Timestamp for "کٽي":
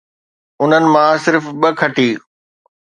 1.79-2.09